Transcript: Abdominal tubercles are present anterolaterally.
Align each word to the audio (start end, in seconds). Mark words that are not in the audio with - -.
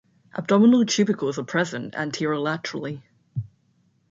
Abdominal 0.35 0.83
tubercles 0.87 1.37
are 1.37 1.43
present 1.43 1.93
anterolaterally. 1.93 3.03